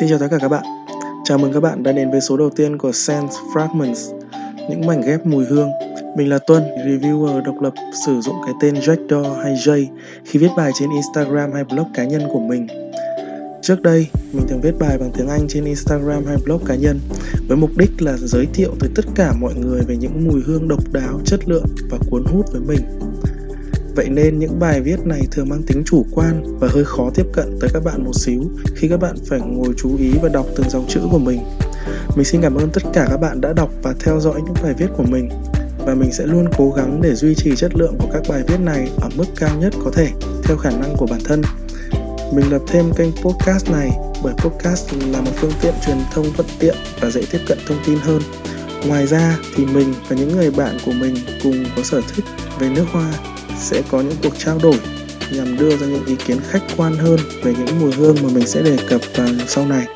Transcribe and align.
Xin 0.00 0.08
chào 0.08 0.18
tất 0.18 0.26
cả 0.30 0.38
các 0.40 0.48
bạn. 0.48 0.64
Chào 1.24 1.38
mừng 1.38 1.52
các 1.52 1.60
bạn 1.60 1.82
đã 1.82 1.92
đến 1.92 2.10
với 2.10 2.20
số 2.20 2.36
đầu 2.36 2.50
tiên 2.50 2.78
của 2.78 2.92
Sense 2.92 3.34
Fragments, 3.54 4.18
những 4.70 4.86
mảnh 4.86 5.00
ghép 5.00 5.26
mùi 5.26 5.44
hương. 5.44 5.68
Mình 6.16 6.28
là 6.28 6.38
Tuân, 6.46 6.62
reviewer 6.62 7.42
độc 7.42 7.54
lập 7.62 7.74
sử 8.06 8.20
dụng 8.20 8.34
cái 8.46 8.54
tên 8.60 8.74
Jackdaw 8.74 9.34
hay 9.34 9.54
Jay 9.54 9.86
khi 10.24 10.38
viết 10.38 10.48
bài 10.56 10.70
trên 10.78 10.90
Instagram 10.90 11.52
hay 11.52 11.64
blog 11.64 11.86
cá 11.94 12.04
nhân 12.04 12.22
của 12.32 12.40
mình. 12.40 12.66
Trước 13.62 13.82
đây, 13.82 14.06
mình 14.32 14.46
thường 14.48 14.60
viết 14.60 14.74
bài 14.78 14.98
bằng 14.98 15.10
tiếng 15.16 15.28
Anh 15.28 15.48
trên 15.48 15.64
Instagram 15.64 16.26
hay 16.26 16.36
blog 16.44 16.64
cá 16.66 16.74
nhân 16.74 16.98
với 17.48 17.56
mục 17.56 17.70
đích 17.76 18.02
là 18.02 18.16
giới 18.16 18.46
thiệu 18.54 18.70
tới 18.80 18.90
tất 18.94 19.04
cả 19.14 19.32
mọi 19.40 19.54
người 19.54 19.80
về 19.88 19.96
những 19.96 20.28
mùi 20.28 20.40
hương 20.46 20.68
độc 20.68 20.92
đáo, 20.92 21.20
chất 21.24 21.48
lượng 21.48 21.66
và 21.90 21.98
cuốn 22.10 22.24
hút 22.24 22.46
với 22.52 22.60
mình. 22.60 22.80
Vậy 23.96 24.08
nên 24.08 24.38
những 24.38 24.58
bài 24.58 24.80
viết 24.80 25.06
này 25.06 25.20
thường 25.30 25.48
mang 25.48 25.62
tính 25.62 25.82
chủ 25.86 26.06
quan 26.14 26.58
và 26.58 26.68
hơi 26.70 26.84
khó 26.84 27.10
tiếp 27.14 27.26
cận 27.32 27.58
tới 27.60 27.70
các 27.72 27.84
bạn 27.84 28.04
một 28.04 28.12
xíu 28.14 28.42
khi 28.74 28.88
các 28.88 29.00
bạn 29.00 29.16
phải 29.28 29.40
ngồi 29.40 29.74
chú 29.76 29.96
ý 29.98 30.12
và 30.22 30.28
đọc 30.28 30.46
từng 30.56 30.70
dòng 30.70 30.86
chữ 30.88 31.00
của 31.10 31.18
mình. 31.18 31.40
Mình 32.16 32.24
xin 32.24 32.42
cảm 32.42 32.54
ơn 32.54 32.70
tất 32.70 32.82
cả 32.92 33.06
các 33.10 33.16
bạn 33.16 33.40
đã 33.40 33.52
đọc 33.52 33.70
và 33.82 33.94
theo 34.00 34.20
dõi 34.20 34.40
những 34.44 34.54
bài 34.62 34.74
viết 34.78 34.86
của 34.96 35.02
mình, 35.02 35.28
và 35.86 35.94
mình 35.94 36.12
sẽ 36.12 36.26
luôn 36.26 36.46
cố 36.58 36.70
gắng 36.70 37.02
để 37.02 37.14
duy 37.14 37.34
trì 37.34 37.56
chất 37.56 37.74
lượng 37.74 37.94
của 37.98 38.08
các 38.12 38.22
bài 38.28 38.42
viết 38.48 38.60
này 38.60 38.88
ở 39.00 39.08
mức 39.16 39.24
cao 39.36 39.60
nhất 39.60 39.74
có 39.84 39.90
thể, 39.90 40.08
theo 40.44 40.56
khả 40.56 40.70
năng 40.70 40.96
của 40.96 41.06
bản 41.06 41.20
thân. 41.24 41.42
Mình 42.34 42.50
lập 42.50 42.62
thêm 42.66 42.92
kênh 42.96 43.10
podcast 43.24 43.70
này 43.70 43.90
bởi 44.22 44.34
podcast 44.38 44.92
là 45.12 45.20
một 45.20 45.32
phương 45.36 45.52
tiện 45.62 45.74
truyền 45.86 45.96
thông 46.14 46.26
thuận 46.32 46.48
tiện 46.58 46.74
và 47.00 47.10
dễ 47.10 47.22
tiếp 47.32 47.40
cận 47.48 47.58
thông 47.66 47.78
tin 47.86 47.98
hơn. 47.98 48.22
Ngoài 48.88 49.06
ra 49.06 49.38
thì 49.56 49.64
mình 49.64 49.94
và 50.08 50.16
những 50.16 50.36
người 50.36 50.50
bạn 50.50 50.76
của 50.86 50.92
mình 50.92 51.14
cùng 51.42 51.64
có 51.76 51.82
sở 51.82 52.00
thích 52.14 52.24
về 52.58 52.68
nước 52.68 52.84
hoa 52.92 53.12
sẽ 53.60 53.82
có 53.90 54.00
những 54.00 54.16
cuộc 54.22 54.38
trao 54.38 54.58
đổi 54.62 54.78
nhằm 55.32 55.56
đưa 55.56 55.76
ra 55.76 55.86
những 55.86 56.06
ý 56.06 56.14
kiến 56.26 56.38
khách 56.48 56.62
quan 56.76 56.96
hơn 56.96 57.20
về 57.42 57.54
những 57.58 57.80
mùi 57.80 57.92
hương 57.92 58.16
mà 58.22 58.28
mình 58.34 58.46
sẽ 58.46 58.62
đề 58.62 58.76
cập 58.88 59.00
vào 59.16 59.28
sau 59.46 59.66
này. 59.66 59.95